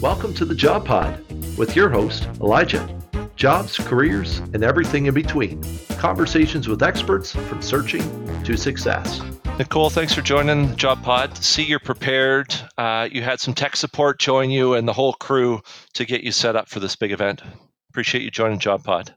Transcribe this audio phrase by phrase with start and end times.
[0.00, 1.24] Welcome to the Job Pod
[1.56, 2.88] with your host, Elijah.
[3.36, 5.62] Jobs, careers, and everything in between.
[5.98, 8.02] Conversations with experts from searching
[8.44, 9.20] to success.
[9.58, 11.36] Nicole, thanks for joining Job Pod.
[11.38, 12.54] See, you're prepared.
[12.76, 15.60] Uh, you had some tech support join you and the whole crew
[15.94, 17.42] to get you set up for this big event.
[17.90, 19.14] Appreciate you joining Job Pod.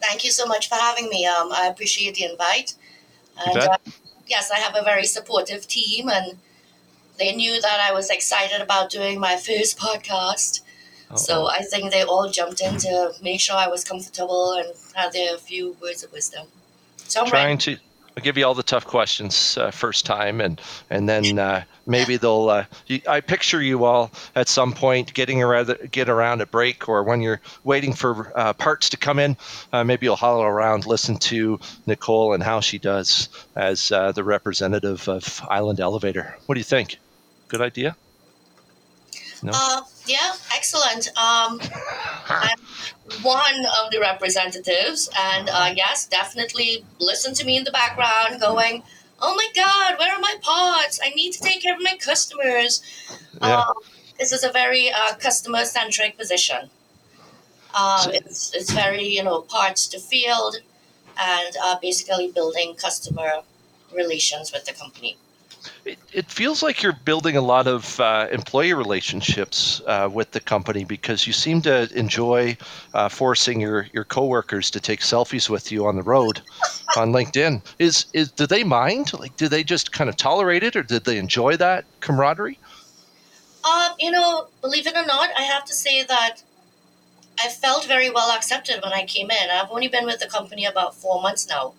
[0.00, 1.26] Thank you so much for having me.
[1.26, 2.74] Um, I appreciate the invite.
[3.38, 3.68] You And bet.
[3.68, 3.76] uh,
[4.26, 6.38] yes, I have a very supportive team, and
[7.18, 10.60] they knew that I was excited about doing my first podcast.
[11.14, 15.12] So I think they all jumped in to make sure I was comfortable and had
[15.12, 16.46] their few words of wisdom.
[16.96, 17.76] So I'm trying ready.
[17.76, 17.82] to
[18.16, 22.18] I'll give you all the tough questions uh, first time, and and then uh, maybe
[22.18, 22.50] they'll.
[22.50, 26.88] Uh, you, I picture you all at some point getting around, get around a break,
[26.88, 29.36] or when you're waiting for uh, parts to come in.
[29.72, 34.24] Uh, maybe you'll hollow around, listen to Nicole and how she does as uh, the
[34.24, 36.36] representative of Island Elevator.
[36.46, 36.98] What do you think?
[37.48, 37.96] Good idea.
[39.42, 39.52] No.
[40.06, 41.08] Yeah, excellent.
[41.16, 41.60] Um,
[42.28, 42.58] I'm
[43.22, 48.82] one of the representatives, and uh, yes, definitely listen to me in the background going,
[49.24, 50.98] Oh my God, where are my pods?
[51.04, 52.82] I need to take care of my customers.
[53.40, 53.60] Yeah.
[53.60, 53.74] Um,
[54.18, 56.70] this is a very uh, customer centric position.
[57.74, 60.56] Um, So- it's, it's very, you know, parts to field
[61.16, 63.42] and uh, basically building customer
[63.94, 65.16] relations with the company.
[65.84, 70.40] It, it feels like you're building a lot of uh, employee relationships uh, with the
[70.40, 72.56] company because you seem to enjoy
[72.94, 76.40] uh, forcing your, your coworkers to take selfies with you on the road
[76.96, 77.62] on LinkedIn.
[77.78, 79.12] Is is do they mind?
[79.14, 82.58] Like, do they just kind of tolerate it, or did they enjoy that camaraderie?
[83.64, 86.42] Um, you know, believe it or not, I have to say that
[87.40, 89.50] I felt very well accepted when I came in.
[89.50, 91.74] I've only been with the company about four months now.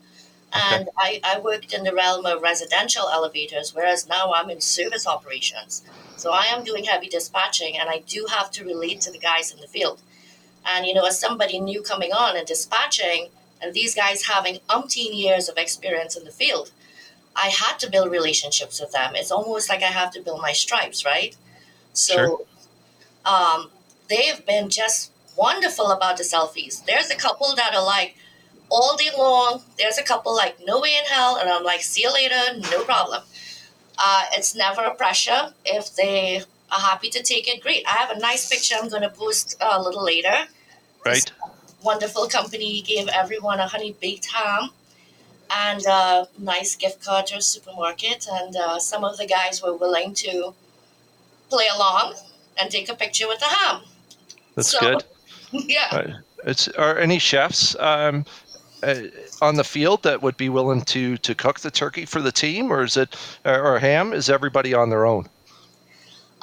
[0.53, 5.07] And I, I worked in the realm of residential elevators, whereas now I'm in service
[5.07, 5.83] operations.
[6.15, 9.51] So I am doing heavy dispatching and I do have to relate to the guys
[9.51, 10.01] in the field.
[10.65, 13.29] And, you know, as somebody new coming on and dispatching,
[13.61, 16.71] and these guys having umpteen years of experience in the field,
[17.35, 19.13] I had to build relationships with them.
[19.15, 21.35] It's almost like I have to build my stripes, right?
[21.93, 22.39] So Sure.
[23.25, 23.71] um,
[24.09, 26.85] they've been just wonderful about the selfies.
[26.85, 28.15] There's a couple that are like
[28.73, 29.61] all day long.
[29.77, 32.41] There's a couple like no way in hell, and I'm like, see you later,
[32.71, 33.21] no problem.
[33.97, 35.53] Uh, it's never a pressure.
[35.63, 36.41] If they
[36.71, 37.83] are happy to take it, great.
[37.87, 40.37] I have a nice picture I'm going to post uh, a little later.
[41.05, 41.31] Right.
[41.83, 44.69] Wonderful company gave everyone a honey baked ham
[45.51, 49.75] and a nice gift card to a supermarket, and uh, some of the guys were
[49.75, 50.53] willing to
[51.49, 52.15] play along
[52.59, 53.81] and take a picture with the ham.
[54.55, 55.03] That's So- good.
[55.51, 55.87] yeah.
[55.91, 56.07] Uh,
[56.45, 58.25] it's are any chefs um,
[58.83, 59.07] uh,
[59.41, 62.71] on the field that would be willing to to cook the turkey for the team,
[62.71, 64.13] or is it or, ham?
[64.13, 65.27] Is everybody on their own?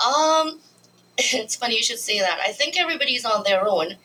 [0.05, 0.61] Um,
[1.19, 2.41] it's funny you should say that.
[2.41, 3.97] I think everybody's on their own,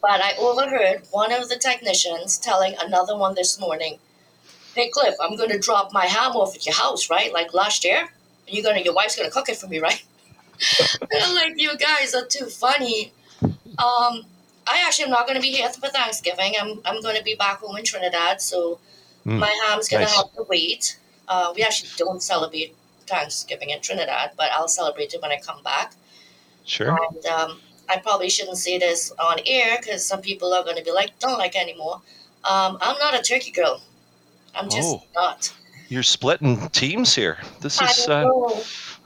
[0.00, 3.98] but I overheard one of the technicians telling another one this morning,
[4.74, 7.32] "Hey Cliff, I'm going to drop my ham off at your house, right?
[7.32, 8.00] Like last year,
[8.46, 10.02] and you're gonna, your wife's gonna cook it for me, right?"
[11.12, 13.12] Like, "You guys are too funny."
[13.78, 14.24] Um,
[14.66, 16.54] I actually am not going to be here for Thanksgiving.
[16.60, 18.78] I'm I'm going to be back home in Trinidad, so
[19.26, 20.98] Mm, my ham's going to have to wait.
[21.26, 22.76] Uh, we actually don't celebrate
[23.08, 25.94] Thanksgiving in Trinidad, but I'll celebrate it when I come back.
[26.64, 26.96] Sure.
[27.10, 30.84] And um, I probably shouldn't say this on air because some people are going to
[30.84, 31.96] be like, don't like anymore.
[32.44, 33.82] Um, I'm not a turkey girl.
[34.54, 35.02] I'm just Oh.
[35.16, 35.52] not.
[35.88, 37.38] You're splitting teams here.
[37.60, 38.24] This I is uh.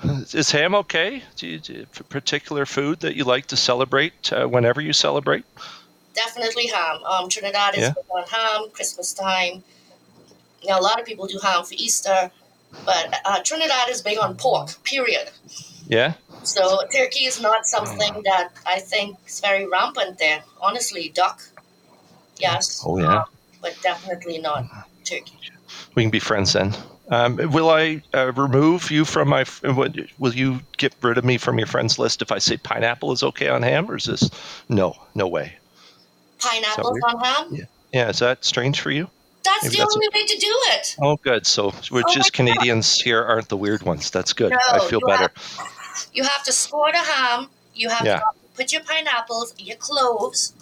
[0.33, 1.23] is ham okay?
[1.37, 5.45] Do you, do you particular food that you like to celebrate uh, whenever you celebrate?
[6.15, 7.03] Definitely ham.
[7.05, 7.91] Um, Trinidad is Yeah.
[7.91, 9.63] big on ham, Christmas time.
[10.63, 12.31] You know, a lot of people do ham for Easter,
[12.85, 15.31] but uh, Trinidad is big on pork, period.
[15.87, 16.15] Yeah.
[16.43, 20.43] So turkey is not something that I think is very rampant there.
[20.61, 21.43] Honestly, duck,
[22.39, 22.83] yes.
[22.87, 23.19] Oh, yeah.
[23.19, 23.25] um,
[23.61, 24.65] but definitely not
[25.05, 25.35] turkey.
[25.95, 26.75] We can be friends then.
[27.11, 29.45] Um, will I uh, remove you from my?
[30.19, 33.23] Will you get rid of me from your friends list if I say pineapple is
[33.23, 34.31] okay on ham, or is this
[34.69, 35.55] no, no way?
[36.39, 37.03] Pineapples weird?
[37.05, 37.47] on ham?
[37.51, 37.65] Yeah.
[37.93, 39.11] Yeah, is that strange for you?
[39.43, 40.97] That's Maybe the that's a- only way to do it.
[41.03, 41.47] Oh, good.
[41.47, 42.37] So we're Oh just God.
[42.37, 44.11] Canadians here aren't the weird ones.
[44.11, 44.53] That's good.
[44.53, 45.31] No, I feel you better.
[46.13, 47.49] You have to score the ham.
[47.75, 48.19] You have Yeah.
[48.19, 48.25] to
[48.55, 50.53] put your pineapples, your cloves,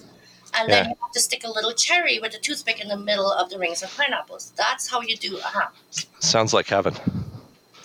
[0.54, 0.90] and then Yeah.
[0.90, 3.58] you have to stick a little cherry with a toothpick in the middle of the
[3.58, 4.52] rings of pineapples.
[4.56, 5.68] That's how you do a ham.
[6.20, 6.94] Sounds like heaven.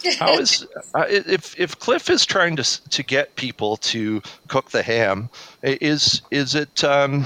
[0.19, 4.83] How is uh, if if Cliff is trying to to get people to cook the
[4.83, 5.29] ham?
[5.61, 7.25] Is is it um,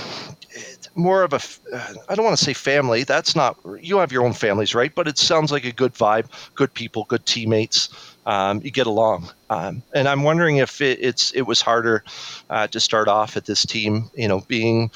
[0.94, 1.40] more of a
[1.76, 3.04] uh, don't want to say family.
[3.04, 4.94] That's not you have your own families, right?
[4.94, 7.90] But it sounds like a good vibe, good people, good teammates.
[8.28, 9.30] um, you get along.
[9.50, 12.04] Um, and I'm wondering if it, it's it was harder
[12.52, 14.92] uh, to start off at this team, you know, being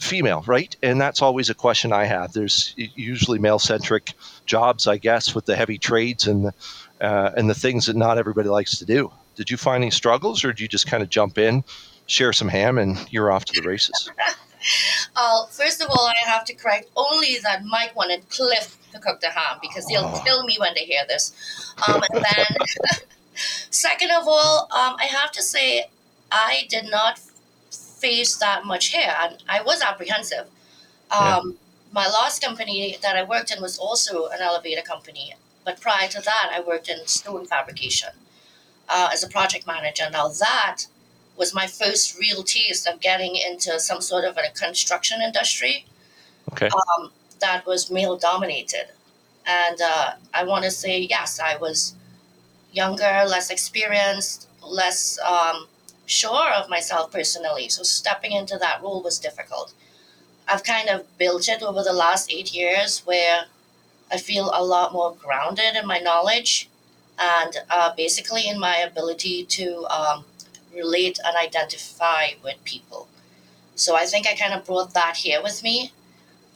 [0.00, 0.74] female, right?
[0.82, 2.32] And that's always a question I have.
[2.32, 4.12] There's usually male centric
[4.46, 6.54] jobs, I guess, with the heavy trades and the,
[7.00, 9.12] uh, and the things that not everybody likes to do.
[9.36, 11.64] Did you find any struggles, or did you just kind of jump in,
[12.06, 14.10] share some ham, and you're off to the races?
[15.16, 19.20] uh, first of all, I have to correct only that Mike wanted Cliff to cook
[19.20, 20.22] the ham because he'll oh.
[20.24, 21.32] kill me when they hear this.
[21.88, 23.00] Um, and then,
[23.70, 25.86] second of all, um, I have to say,
[26.30, 27.18] I did not
[28.00, 30.46] face that much hair, and I was apprehensive.
[31.10, 31.40] Um, yeah.
[31.92, 36.20] My last company that I worked in was also an elevator company, but prior to
[36.20, 38.10] that, I worked in stone fabrication
[38.88, 40.08] uh, as a project manager.
[40.10, 40.86] Now that
[41.36, 45.86] was my first real taste of getting into some sort of a construction industry.
[46.52, 46.68] Okay.
[46.68, 47.10] Um,
[47.40, 48.88] that was male dominated,
[49.46, 51.94] and uh, I want to say yes, I was
[52.72, 55.66] younger, less experienced, less um,
[56.10, 57.68] sure of myself personally.
[57.68, 59.72] So stepping into that role was difficult.
[60.48, 63.44] I've kind of built it over the last eight years where
[64.10, 66.68] I feel a lot more grounded in my knowledge
[67.18, 70.24] and uh, basically in my ability to um,
[70.74, 73.06] relate and identify with people.
[73.76, 75.92] So I think I kind of brought that here with me.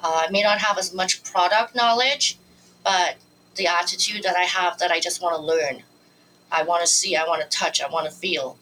[0.01, 2.39] Uh, I may not have as much product knowledge,
[2.83, 3.17] but
[3.55, 5.85] the attitude that I have that I just want to learn.
[6.51, 8.59] I want to see, I want to touch, I want to feel.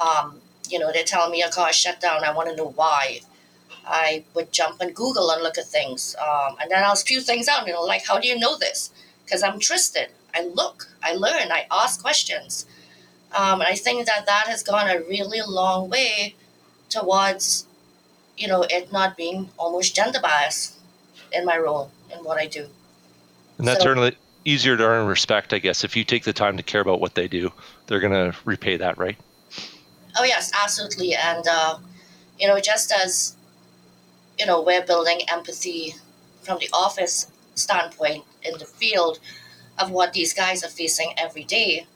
[0.00, 2.24] Um, you know, they're telling me a car shut down.
[2.24, 3.20] I want to know why.
[3.86, 6.16] I would jump on Google and look at things.
[6.20, 8.90] Um, and then I'll spew things out, you know, like, how do you know this?
[9.24, 10.08] Because I'm interested.
[10.34, 12.66] I look, I learn, I ask questions.
[13.36, 16.34] Um, and I think that that has gone a really long way
[16.88, 17.66] towards,
[18.36, 20.78] you know, it not being almost gender bias
[21.32, 22.68] in my role in what I do.
[23.58, 25.84] And that's so, certainly easier to earn respect, I guess.
[25.84, 27.52] If you take the time to care about what they do,
[27.86, 29.16] they're going to repay that, right?
[30.16, 31.14] Oh yes, absolutely.
[31.14, 31.78] And uh,
[32.38, 33.36] you know, just as
[34.38, 35.94] you know, we're building empathy
[36.42, 39.18] from the office standpoint in the field
[39.78, 41.86] of what these guys are facing every day,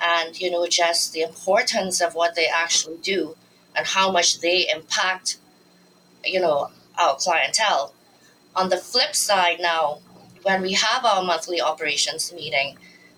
[0.00, 3.36] and you know, just the importance of what they actually do
[3.76, 5.38] and how much they impact,
[6.24, 6.68] you know,
[6.98, 7.94] our clientele.
[8.56, 9.98] On the flip side, now
[10.42, 12.76] when we have our monthly operations meeting,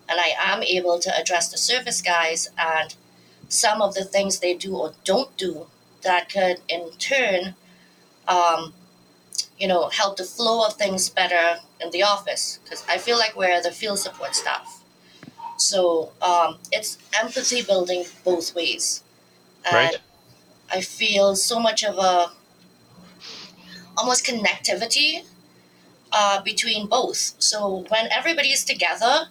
[0.09, 2.95] and I am able to address the service guys and
[3.51, 5.67] some of the things they do or don't do
[6.03, 7.55] that could in turn
[8.29, 8.73] um,
[9.59, 12.59] you know help the flow of things better in the office.
[12.63, 14.83] Because i feel like we're the field support staff.
[15.59, 19.03] So um, it's empathy building both ways.
[19.67, 19.99] And right.
[20.73, 22.31] i feel so much of a
[23.99, 25.25] almost connectivity
[26.13, 27.35] uh, between both.
[27.39, 29.29] So when everybody is together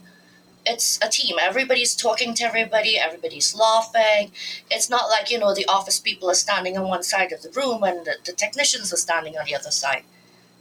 [0.65, 1.37] it's a team.
[1.39, 4.31] Everybody's talking to everybody, everybody's laughing.
[4.69, 7.49] It's not like, you know, the office people are standing on one side of the
[7.51, 10.03] room and the, the technicians are standing on the other side.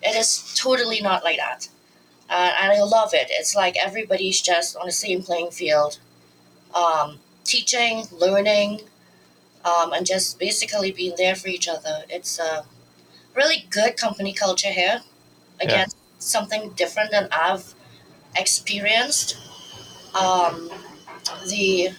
[0.02, 1.68] It is totally not like that.
[2.30, 3.28] Uh, and I love it.
[3.30, 5.98] It's like everybody's just on the same playing field,
[6.74, 8.82] um, teaching, learning,
[9.64, 12.04] um, and just basically being there for each other.
[12.08, 12.64] It's a
[13.34, 15.02] really good company culture here.
[15.60, 15.94] Again, yeah.
[16.18, 17.74] something different than I've
[18.36, 19.36] experienced
[20.14, 20.70] um,
[21.48, 21.90] the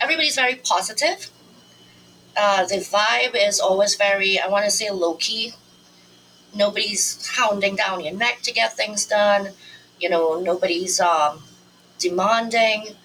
[0.00, 1.30] everybody's very positive.
[2.36, 5.52] Uh, the vibe is always very, I want to say, low key.
[6.54, 9.50] Nobody's hounding down your neck to get things done.
[10.00, 11.42] You know, nobody's um,
[11.98, 12.96] demanding.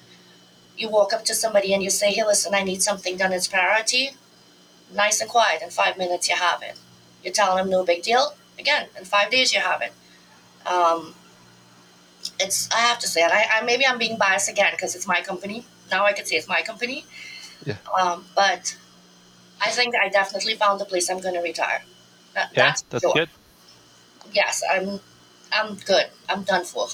[0.78, 3.34] You walk up to somebody and you say, hey, listen, I need something done.
[3.34, 4.12] It's priority.
[4.94, 5.62] Nice and quiet.
[5.62, 6.80] In five minutes, you have it.
[7.24, 8.36] You tell them, no big deal.
[8.58, 9.92] Again, in five days, you have it.
[10.68, 11.16] Um,
[12.40, 15.08] it's I have to say, and I, I maybe I'm being biased again because it's
[15.08, 15.66] my company.
[15.92, 17.06] Now I could say it's my company.
[17.66, 17.78] Yeah.
[18.00, 18.76] Um, but
[19.62, 21.84] I think I definitely found the place I'm going to retire.
[22.34, 23.30] That, yeah, that's, that's good.
[24.32, 25.00] Yes, I'm.
[25.54, 26.08] I'm good.
[26.28, 26.88] I'm done for.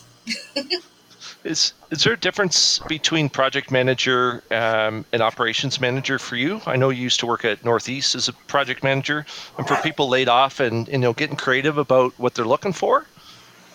[1.44, 6.62] is is there a difference between project manager um, and operations manager for you?
[6.66, 9.26] I know you used to work at Northeast as a project manager,
[9.58, 13.06] and for people laid off and you know getting creative about what they're looking for.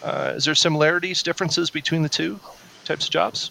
[0.03, 2.39] Uh, is there similarities, differences between the two
[2.85, 3.51] types of jobs?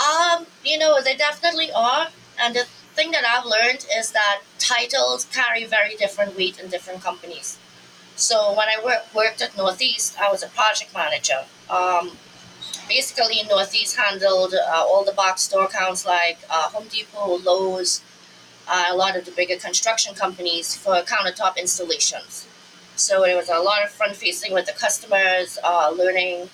[0.00, 2.08] Um, you know, they definitely are.
[2.40, 7.02] And the thing that I've learned is that titles carry very different weight in different
[7.02, 7.58] companies.
[8.16, 11.44] So when I work, worked at Northeast, I was a project manager.
[11.68, 12.16] Um,
[12.88, 18.02] basically, Northeast handled uh, all the box store accounts like uh, Home Depot, Lowe's,
[18.68, 22.46] uh, a lot of the bigger construction companies for countertop installations.
[22.96, 26.48] So it was a lot of front facing with the customers, uh, learning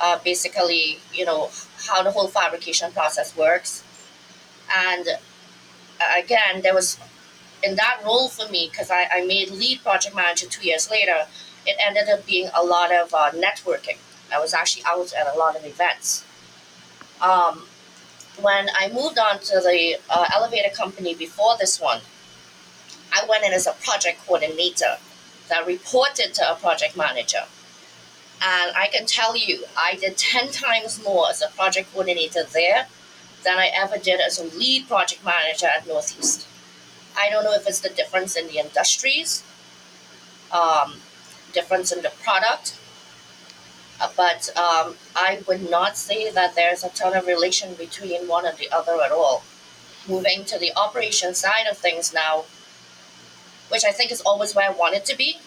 [0.00, 1.50] uh, basically, you know,
[1.86, 3.84] how the whole fabrication process works.
[4.74, 6.98] And uh, again, there was
[7.62, 11.26] in that role for me because I, I made lead project manager two years later.
[11.66, 13.98] It ended up being a lot of uh, networking.
[14.32, 16.24] I was actually out at a lot of events.
[17.22, 17.62] Um,
[18.40, 22.00] when I moved on to the uh, elevator company before this one,
[23.12, 24.96] I went in as a project coordinator
[25.48, 27.44] that reported to a project manager.
[28.42, 32.88] And I can tell you, I did 10 times more as a project coordinator there
[33.42, 36.46] than I ever did as a lead project manager at Northeast.
[37.16, 39.44] I don't know if it's the difference in the industries,
[40.50, 40.94] um,
[41.52, 42.78] difference in the product,
[44.00, 48.44] uh, but um, I would not say that there's a ton of relation between one
[48.44, 49.44] and the other at all.
[50.08, 52.44] Moving to the operation side of things now,
[53.68, 55.38] which I think is always where I want it to be.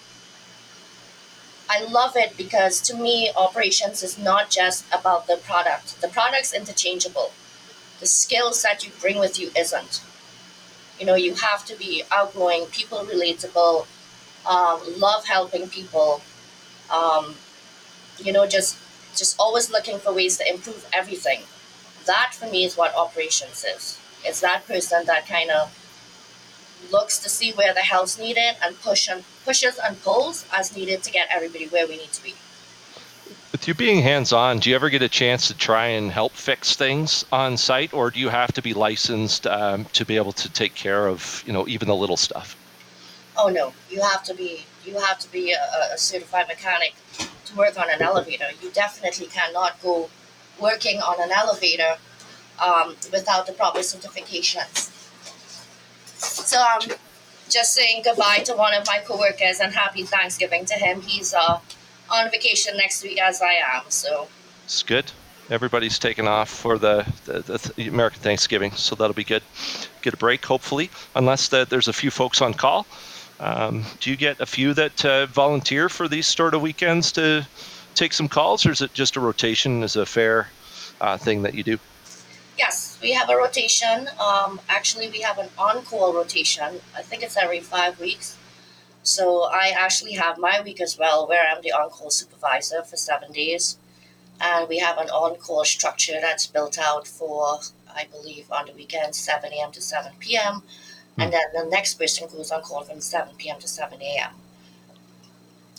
[1.69, 5.99] I love it because to me, operations is not just about the product.
[6.01, 7.33] The product's interchangeable.
[7.99, 10.01] The skills that you bring with you isn't.
[10.99, 13.85] You know, you have to be outgoing, people relatable,
[14.47, 16.21] um, love helping people.
[16.89, 17.35] Um,
[18.17, 18.77] you know, just
[19.15, 21.41] just always looking for ways to improve everything.
[22.05, 23.99] That for me is what operations is.
[24.23, 25.73] It's that person that kind of
[26.91, 31.03] looks to see where the help's needed and push and pushes and pulls as needed
[31.03, 32.33] to get everybody where we need to be.
[33.51, 36.75] With you being hands-on, do you ever get a chance to try and help fix
[36.75, 40.49] things on site, or do you have to be licensed um, to be able to
[40.49, 42.55] take care of, you know, even the little stuff?
[43.37, 46.95] Oh no, you have to be you have to be a, a certified mechanic
[47.45, 48.47] to work on an elevator.
[48.61, 50.09] You definitely cannot go
[50.59, 51.97] working on an elevator
[52.59, 54.91] um, without the proper certifications.
[56.47, 56.79] So I'm
[57.49, 61.01] just saying goodbye to one of my coworkers and happy Thanksgiving to him.
[61.01, 61.59] He's uh,
[62.09, 63.83] on vacation next week as I am.
[63.89, 64.29] So
[64.63, 65.11] It's good.
[65.49, 69.43] Everybody's taken off for the, the, the American Thanksgiving, so that'll be good.
[70.01, 72.87] Get a break, hopefully, unless the, there's a few folks on call.
[73.41, 77.45] Um, do you get a few that uh, volunteer for these sort of weekends to
[77.93, 80.47] take some calls, or is it just a rotation as a fair
[81.01, 81.77] uh, thing that you do?
[82.57, 84.09] yes, we have a rotation.
[84.19, 86.79] Um, actually, we have an on-call rotation.
[86.95, 88.37] I think it's every five weeks.
[89.03, 93.31] So I actually have my week as well, where I'm the on-call supervisor for seven
[93.31, 93.77] days,
[94.41, 97.59] and we have an on-call structure that's built out for,
[97.95, 99.71] I believe, on the weekends, 7 a.m.
[99.71, 100.61] to 7 p.m.
[101.19, 103.59] And then the next person goes on call from 7 p.m.
[103.59, 104.33] to 7 a.m.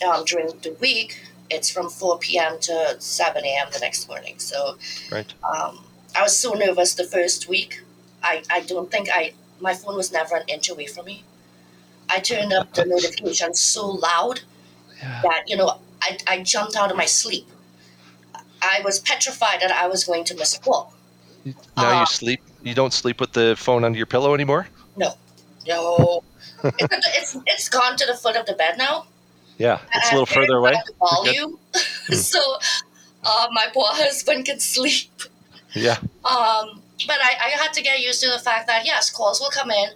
[0.07, 1.21] Um, during the week,
[1.51, 2.59] it's from 4 p.m.
[2.61, 3.69] to 7 a.m.
[3.73, 4.39] the next morning.
[4.39, 4.79] So
[5.13, 5.33] Right.
[5.45, 5.85] um,
[6.19, 7.83] I was so nervous the first week.
[8.23, 11.25] I, I don't think I my phone was never an inch away from me.
[12.09, 14.41] I turned up the notifications so loud
[14.99, 15.21] Yeah.
[15.23, 17.47] that you know I, I jumped out of my sleep.
[18.61, 20.93] I was petrified that I was going to miss a call.
[21.45, 22.41] Now Uh, you sleep.
[22.63, 24.67] You don't sleep with the phone under your pillow anymore.
[24.97, 26.23] No,
[26.65, 29.07] it's, it's it's gone to the foot of the bed now.
[29.59, 30.75] Yeah, it's a little further away.
[30.99, 31.59] volume,
[32.31, 32.41] so
[33.25, 35.11] uh, my poor husband can sleep.
[35.75, 35.99] Yeah.
[36.25, 39.51] Um, but I, I had to get used to the fact that yes, calls will
[39.51, 39.91] come in,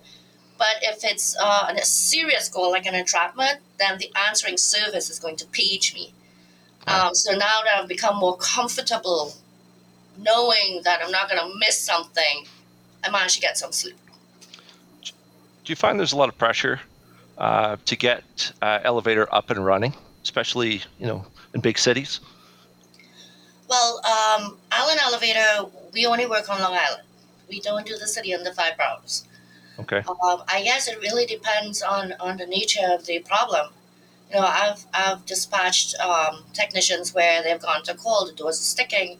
[0.59, 5.19] but if it's uh, a serious call like an entrapment, then the answering service is
[5.19, 6.13] going to page me.
[6.87, 9.35] Um, so now that I've become more comfortable
[10.19, 12.47] knowing that I'm not going to miss something,
[13.05, 13.97] I managed to get some sleep.
[15.03, 16.81] Do you find there's a lot of pressure
[17.39, 21.25] uh, to get uh, elevator up and running, especially you know
[21.55, 22.21] in big cities?
[23.73, 25.65] Well, um, Island Elevator,
[25.95, 27.05] we only work on Long Island.
[27.49, 29.25] We don't do the city under five hours.
[29.79, 30.03] Okay.
[30.07, 33.73] Um, I guess it really depends on, on the nature of the problem.
[34.29, 38.71] You know, I've I've dispatched um, technicians where they've gone to call the doors are
[38.77, 39.19] sticking,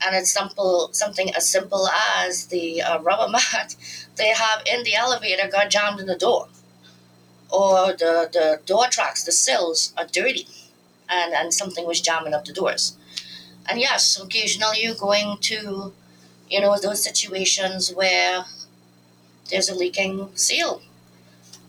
[0.00, 3.74] and it's simple something as simple as the uh, rubber mat
[4.14, 6.46] they have in the elevator got jammed in the door,
[7.48, 10.46] or the the door tracks, the sills are dirty,
[11.08, 12.96] and and something was jamming up the doors.
[13.68, 15.92] And yes, occasionally you're going to,
[16.48, 18.44] you know, those situations where
[19.50, 20.82] there's a leaking seal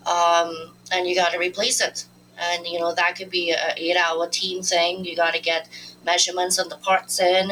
[0.06, 2.06] um, and you got to replace it.
[2.40, 5.06] And you know that could be a eight hour team thing.
[5.06, 5.70] You got to get
[6.04, 7.52] measurements on the parts in.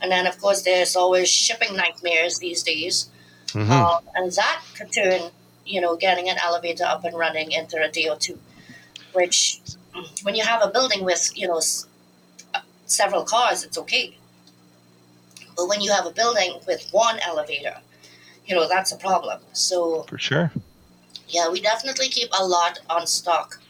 [0.00, 3.10] And then of course there's always shipping nightmares these days.
[3.48, 3.68] Mhm.
[3.70, 5.30] um, and that could turn
[5.66, 8.38] you know getting an elevator up and running into a day or two
[9.12, 9.60] which
[10.22, 11.60] when you have a building with you know
[12.92, 14.16] several cars it's okay
[15.56, 17.76] but when you have a building with one elevator
[18.46, 20.52] you know that's a problem so For sure.
[21.28, 23.60] yeah we definitely keep a lot on stock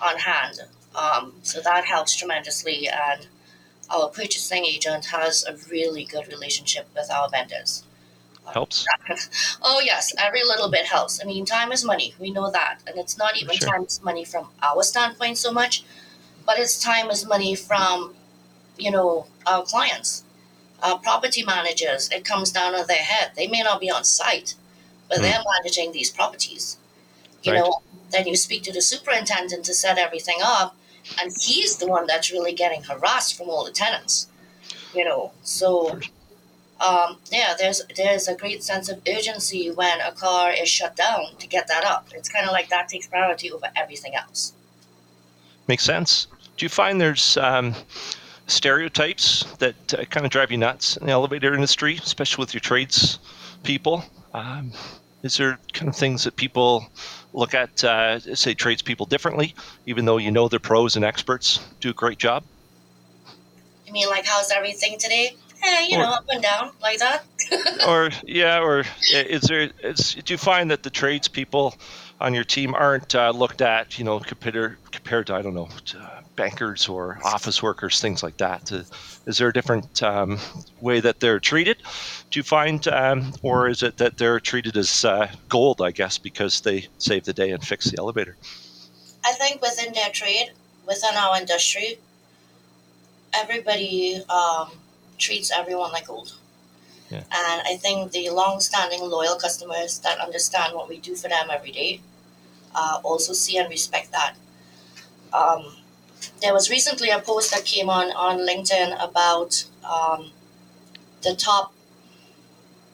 [0.00, 0.60] on hand
[0.94, 3.26] um, so that helps tremendously and
[3.90, 7.84] our purchasing agent has a really good relationship with our vendors.
[8.52, 8.86] Helps.
[9.62, 11.20] oh yes, every little bit helps.
[11.22, 12.14] I mean, time is money.
[12.20, 13.68] We know that, and it's not even Sure.
[13.68, 15.84] time is money from our standpoint so much,
[16.44, 18.14] but it's time is money from,
[18.78, 20.24] you know, our clients,
[20.82, 22.08] our property managers.
[22.10, 23.32] It comes down on their head.
[23.36, 24.54] They may not be on site,
[25.08, 25.22] but Hmm.
[25.22, 26.78] they're managing these properties.
[27.42, 27.60] You Right.
[27.62, 30.76] know, then you speak to the superintendent to set everything up,
[31.20, 34.28] and he's the one that's really getting harassed from all the tenants.
[34.92, 36.00] You know, so
[36.80, 41.36] um, yeah, there's there's a great sense of urgency when a car is shut down
[41.38, 42.08] to get that up.
[42.12, 44.52] It's kind of like that takes priority over everything else.
[45.68, 46.26] Makes sense.
[46.56, 47.74] Do you find there's um,
[48.46, 52.60] stereotypes that uh, kind of drive you nuts in the elevator industry, especially with your
[52.60, 53.18] trades
[53.62, 54.04] people?
[54.34, 54.72] Um,
[55.22, 56.86] is there kind of things that people
[57.32, 59.54] look at, uh, say, tradespeople differently,
[59.86, 62.44] even though you know they're pros and experts, do a great job?
[63.88, 65.36] I mean, like, how's everything today?
[65.62, 67.24] Eh, you Or- know, up and down like that.
[67.88, 69.70] or yeah, or is there?
[69.82, 71.74] Is, do you find that the tradespeople
[72.20, 75.68] on your team aren't uh, looked at, you know, compared compared to I don't know,
[75.86, 78.70] to, bankers or office workers, things like that?
[79.26, 80.38] Is there a different um,
[80.80, 81.78] way that they're treated?
[82.30, 85.82] Do you find, um, or is it that they're treated as uh, gold?
[85.82, 88.36] I guess because they save the day and fix the elevator.
[89.24, 90.52] I think within their trade,
[90.86, 91.98] within our industry,
[93.34, 94.70] everybody um,
[95.18, 96.34] treats everyone like gold.
[97.30, 101.70] And I think the long-standing loyal customers that understand what we do for them every
[101.70, 102.00] day
[102.74, 104.34] uh, also see and respect that.
[105.32, 105.76] Um,
[106.40, 110.30] there was recently a post that came on on LinkedIn about um,
[111.22, 111.72] the top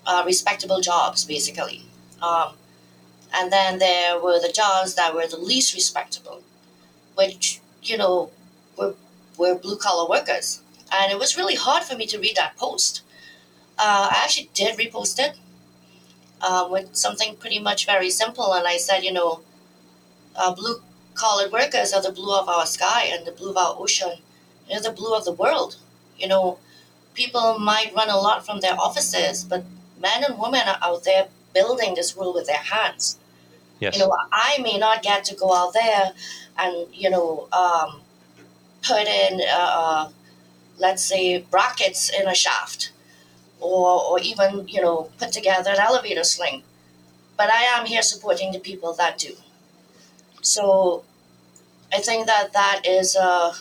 [0.06, 1.82] uh, respectable jobs, basically.
[2.20, 2.54] Um,
[3.34, 6.42] and then there were the jobs that were the least respectable,
[7.14, 8.30] which you know
[8.76, 8.94] were
[9.38, 10.60] were blue collar workers,
[10.92, 13.02] and it was really hard for me to read that post.
[13.84, 15.34] Uh, I actually did repost it
[16.40, 19.40] uh, with something pretty much very simple, and I said, you know,
[20.36, 20.76] uh, blue
[21.14, 24.18] collar workers are the blue of our sky and the blue of our ocean.
[24.68, 25.76] They're the blue of the world.
[26.16, 26.58] You know,
[27.14, 29.64] people might run a lot from their offices, but
[30.00, 33.18] men and women are out there building this world with their hands
[33.82, 33.98] Yes.
[33.98, 36.12] you know i may not get to go out there
[36.56, 38.00] and you know um,
[38.82, 40.08] put in uh,
[40.78, 42.91] let's say brackets in a shaft
[43.62, 46.62] or, or even you know put together an elevator sling
[47.36, 49.34] but i am here supporting the people that do
[50.42, 51.04] so
[51.92, 53.54] i think that that is uh,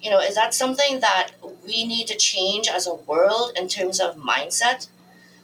[0.00, 1.32] you know is that something that
[1.66, 4.88] we need to change as a world in terms of mindset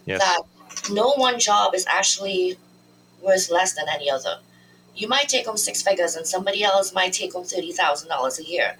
[0.06, 0.20] yes.
[0.20, 0.42] that
[0.90, 2.58] no one job is actually
[3.22, 4.38] worth less than any other.
[4.94, 8.38] You might take home six figures, and somebody else might take home thirty thousand dollars
[8.38, 8.76] a year.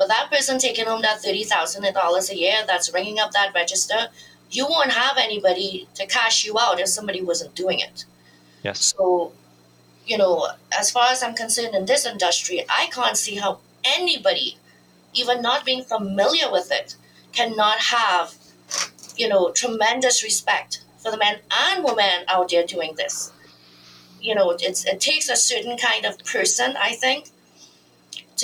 [0.00, 3.52] But that person taking home that thirty thousand dollars a year, that's ringing up that
[3.54, 4.08] register,
[4.50, 8.06] you won't have anybody to cash you out if somebody wasn't doing it.
[8.62, 8.94] yes.
[8.96, 9.32] So,
[10.06, 14.56] you know, as far as I'm concerned in this industry, I can't see how anybody,
[15.12, 16.96] even not being familiar with it,
[17.32, 18.34] cannot have,
[19.16, 23.32] you know, tremendous respect for the men and women out there doing this.
[24.18, 27.28] You know, it's it takes a certain kind of person, I think,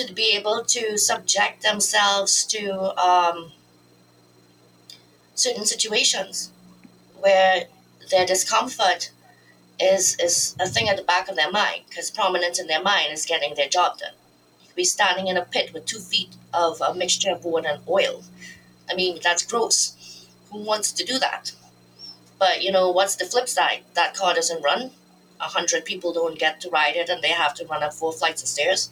[0.04, 2.62] to be able to subject themselves to
[3.00, 3.52] um,
[5.34, 6.50] certain situations
[7.20, 7.64] where
[8.10, 9.10] their discomfort
[9.78, 13.12] is is a thing at the back of their mind because prominent in their mind
[13.12, 14.14] is getting their job done.
[14.62, 17.66] You could be standing in a pit with two feet of a mixture of wood
[17.66, 18.22] and oil.
[18.90, 20.26] I mean, that's gross.
[20.50, 21.52] Who wants to do that?
[22.38, 23.84] But you know, what's the flip side?
[23.94, 24.92] That car doesn't run.
[25.40, 28.12] A hundred people don't get to ride it, and they have to run up four
[28.12, 28.90] flights of stairs.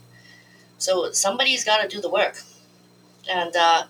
[0.85, 2.43] So somebody's got to do the work,
[3.27, 3.85] and uh,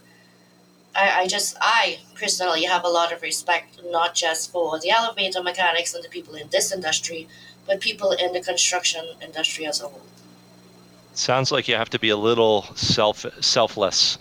[0.94, 5.42] I, I just, I personally have a lot of respect, not just for the elevator
[5.42, 7.26] mechanics and the people in this industry,
[7.66, 10.07] but people in the construction industry as a whole.
[11.14, 14.18] Sounds like you have to be a little self selfless.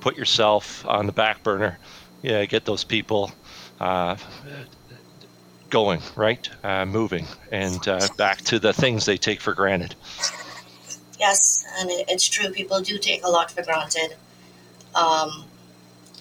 [0.00, 1.78] Put yourself on the back burner.
[2.22, 3.30] Yeah, get those people
[3.78, 4.16] uh,
[5.70, 6.48] going, right?
[6.64, 9.94] Uh, moving and uh, back to the things they take for granted.
[11.26, 12.50] Yes, and it's true.
[12.50, 14.14] People do take a lot for granted.
[14.94, 15.46] Um,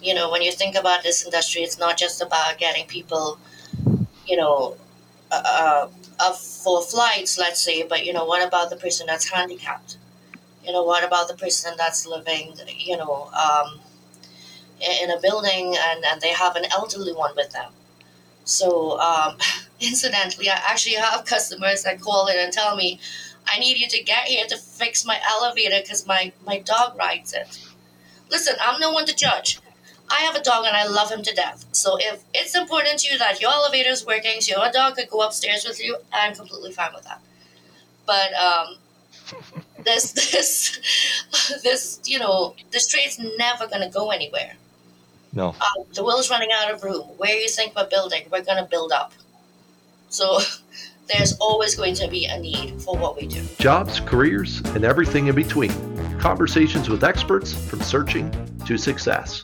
[0.02, 3.40] you know, when you think about this industry, it's not just about getting people,
[4.28, 4.78] you know,
[5.32, 5.90] uh, uh,
[6.20, 9.98] up for flights, let's say, but you know, what about the person that's handicapped?
[10.66, 13.80] You know, what about the person that's living, you know, um,
[15.02, 17.72] in a building and, and they have an elderly one with them?
[18.46, 19.38] So, um,
[19.82, 23.00] incidentally, I actually have customers that call in and tell me,
[23.56, 27.34] I need you to get here to fix my elevator because my, my dog rides
[27.34, 27.60] it.
[28.30, 29.60] listen, I'm no one to judge.
[30.10, 31.66] I have a dog and I love him to death.
[31.72, 35.10] So if it's important to you that your elevator is working, so your dog could
[35.10, 37.22] go upstairs with you, I'm completely fine with that.
[38.06, 38.78] But um,
[39.84, 40.80] this this
[41.64, 44.54] this you know this trade's never going to go anywhere.
[45.34, 45.56] No.
[45.60, 47.08] Uh, the world's running out of room.
[47.18, 49.12] Where you think we're building, we're going to build up.
[50.10, 50.40] So
[51.08, 53.44] there's always going to be a need for what we do.
[53.60, 55.72] Jobs, careers, and everything in between.
[56.20, 58.32] Conversations with experts from searching
[58.66, 59.44] to success.